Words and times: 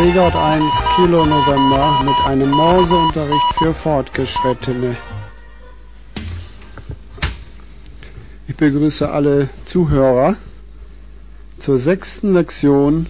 Regard 0.00 0.36
1 0.36 0.62
Kilo 0.94 1.26
November 1.26 2.04
mit 2.04 2.14
einem 2.24 2.50
Morseunterricht 2.50 3.54
für 3.58 3.74
Fortgeschrittene. 3.74 4.96
Ich 8.46 8.54
begrüße 8.54 9.10
alle 9.10 9.48
Zuhörer 9.64 10.36
zur 11.58 11.78
sechsten 11.78 12.32
Lektion 12.32 13.08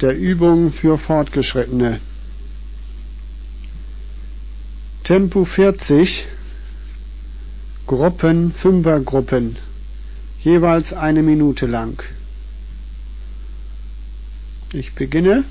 der 0.00 0.16
Übung 0.16 0.72
für 0.72 0.98
Fortgeschrittene. 0.98 2.00
Tempo 5.02 5.44
40, 5.44 6.26
Gruppen, 7.88 8.52
Fünfergruppen, 8.52 9.56
jeweils 10.44 10.92
eine 10.92 11.22
Minute 11.22 11.66
lang. 11.66 12.00
Ich 14.72 14.94
beginne. 14.94 15.44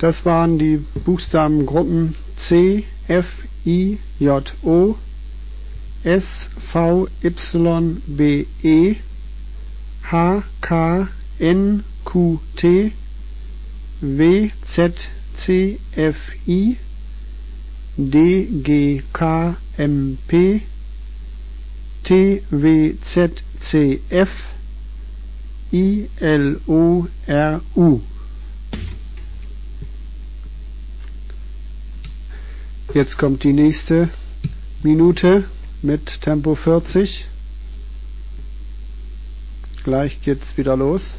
Das 0.00 0.24
waren 0.24 0.58
die 0.58 0.78
Buchstabengruppen 1.04 2.14
C, 2.34 2.84
F, 3.06 3.26
I, 3.66 3.98
J, 4.18 4.50
O, 4.62 4.94
S, 6.02 6.48
V, 6.72 7.06
Y, 7.20 8.02
B, 8.06 8.46
E, 8.62 8.96
H, 10.10 10.42
K, 10.62 11.08
N, 11.38 11.84
Q, 12.06 12.40
T, 12.56 12.92
W, 14.00 14.48
Z, 14.64 15.10
C, 15.34 15.78
F, 15.94 16.16
I, 16.46 16.78
D, 17.98 18.48
G, 18.62 19.02
K, 19.12 19.56
M, 19.76 20.16
P, 20.26 20.62
T, 22.04 22.42
W, 22.50 22.94
Z, 23.04 23.42
C, 23.60 24.00
F, 24.08 24.30
I, 25.70 26.08
L, 26.20 26.56
O, 26.66 27.06
R, 27.26 27.60
U. 27.76 28.00
Jetzt 32.92 33.18
kommt 33.18 33.44
die 33.44 33.52
nächste 33.52 34.08
Minute 34.82 35.44
mit 35.80 36.22
Tempo 36.22 36.56
40. 36.56 37.24
Gleich 39.84 40.20
geht's 40.22 40.56
wieder 40.56 40.76
los. 40.76 41.14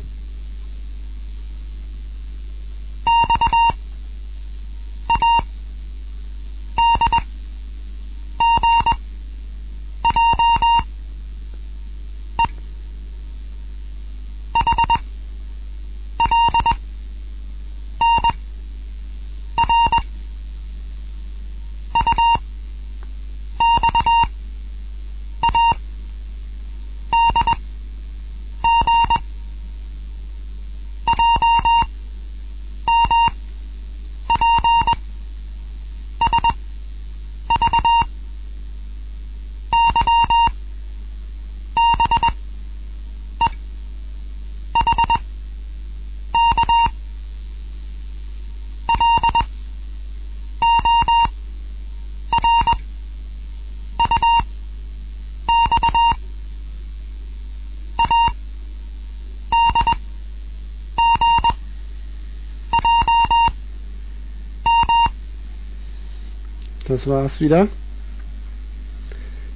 Das 66.91 67.07
war's 67.07 67.39
wieder. 67.39 67.69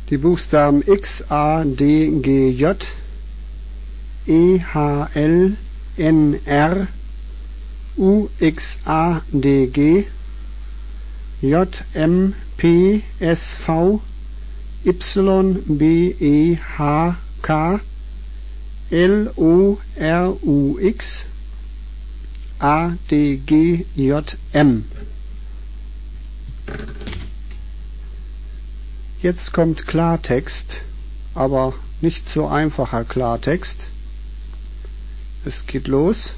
Die 0.10 0.18
Buchstaben 0.18 0.82
X, 0.88 1.22
A, 1.28 1.66
D, 1.66 2.22
G, 2.22 2.52
J, 2.52 2.88
E, 4.26 4.62
H, 4.62 5.10
L, 5.16 5.58
N, 5.98 6.40
R, 6.46 6.88
U, 7.98 8.30
X, 8.40 8.78
A, 8.86 9.20
D, 9.34 9.68
G, 9.68 10.08
J, 11.42 11.84
M, 11.94 12.36
P, 12.56 13.04
S, 13.20 13.54
V, 13.66 14.00
Y, 14.86 15.62
B, 15.78 16.16
E, 16.18 16.58
H, 16.78 17.16
K, 17.42 17.82
L, 18.92 19.34
O, 19.36 19.78
R, 20.00 20.38
U, 20.42 20.80
X, 20.80 21.26
A, 22.62 22.94
D, 23.10 23.42
G, 23.46 23.86
J, 23.98 24.38
M. 24.54 24.86
Jetzt 29.26 29.54
kommt 29.54 29.88
Klartext, 29.88 30.84
aber 31.34 31.74
nicht 32.00 32.30
so 32.30 32.46
einfacher 32.46 33.04
Klartext. 33.04 33.88
Es 35.46 35.66
geht 35.66 35.88
los. 35.88 36.34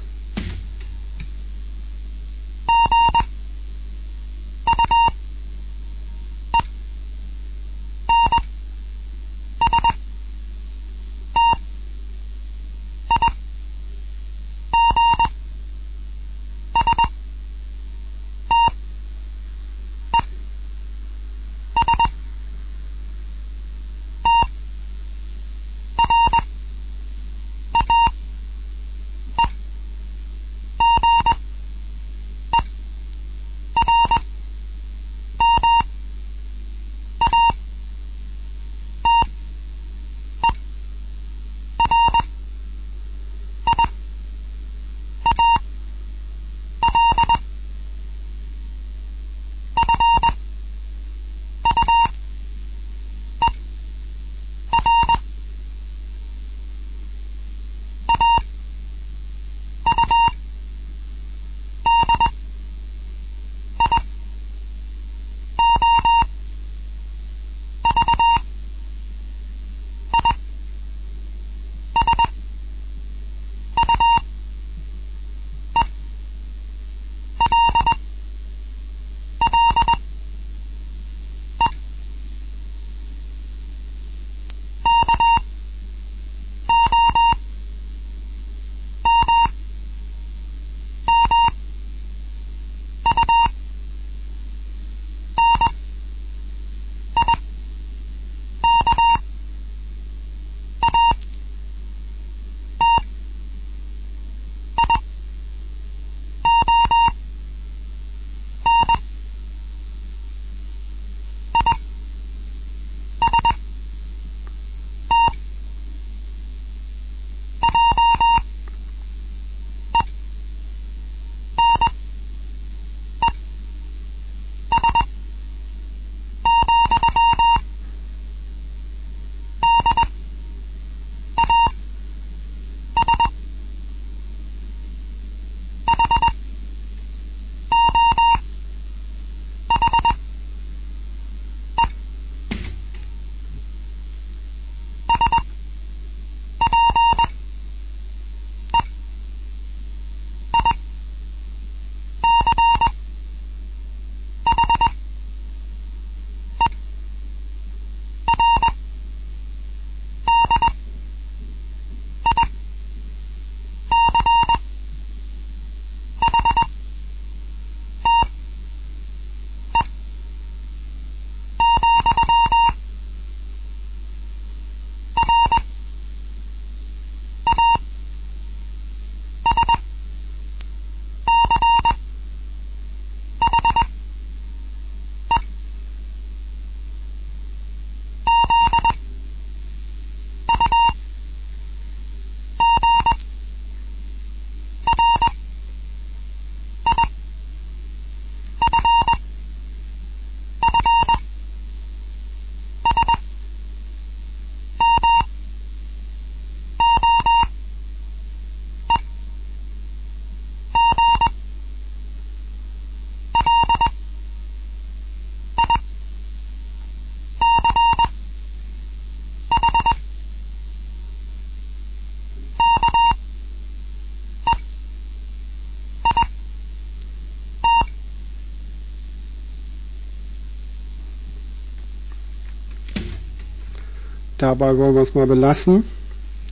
Dabei 234.38 234.76
wollen 234.76 234.94
wir 234.94 235.02
es 235.02 235.14
mal 235.14 235.26
belassen. 235.26 235.84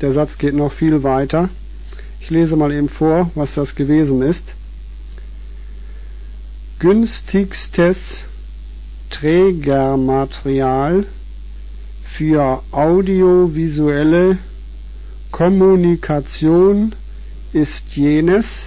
Der 0.00 0.12
Satz 0.12 0.38
geht 0.38 0.54
noch 0.54 0.72
viel 0.72 1.02
weiter. 1.04 1.48
Ich 2.20 2.30
lese 2.30 2.56
mal 2.56 2.72
eben 2.72 2.88
vor, 2.88 3.30
was 3.36 3.54
das 3.54 3.76
gewesen 3.76 4.22
ist. 4.22 4.44
Günstigstes 6.80 8.24
Trägermaterial 9.10 11.06
für 12.16 12.62
audiovisuelle 12.72 14.38
Kommunikation 15.30 16.94
ist 17.52 17.94
jenes, 17.94 18.66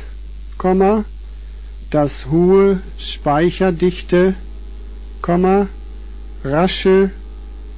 das 1.92 2.28
hohe 2.28 2.80
Speicherdichte, 2.98 4.36
rasche 6.44 7.12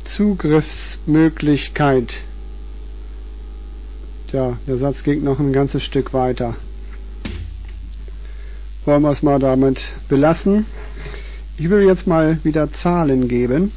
Zugriffsmöglichkeit. 0.06 2.14
Tja, 4.30 4.58
der 4.68 4.78
Satz 4.78 5.02
ging 5.04 5.24
noch 5.24 5.40
ein 5.40 5.54
ganzes 5.54 5.84
Stück 5.84 6.14
weiter. 6.14 6.56
Wollen 8.86 9.04
wir 9.04 9.12
es 9.12 9.24
mal 9.24 9.40
damit 9.40 9.92
belassen. 10.10 10.66
Ich 11.58 11.70
will 11.70 11.84
jetzt 11.84 12.08
mal 12.08 12.44
wieder 12.44 12.72
Zahlen 12.72 13.28
geben. 13.28 13.72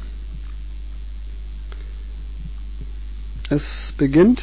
Es 3.49 3.93
beginnt 3.97 4.41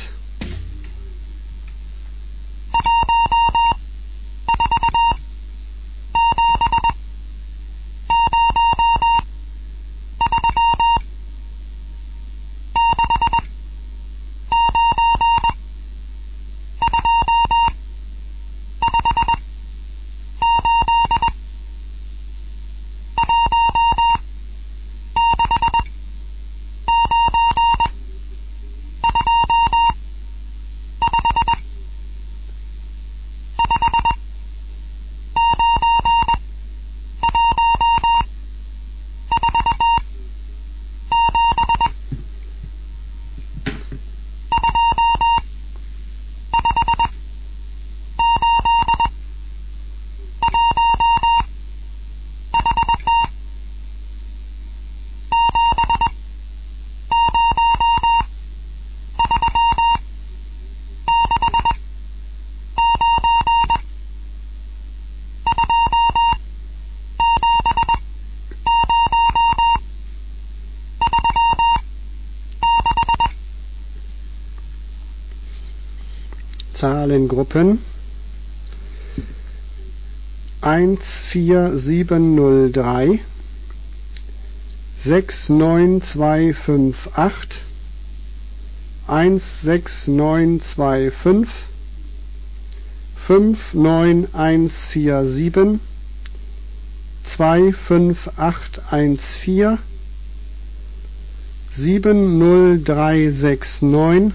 Zahlengruppen 77.03 77.81
14703 80.61 83.19
69258 85.05 87.59
16925 89.09 91.49
59147 93.27 95.81
25814 97.25 99.79
70369 101.75 104.33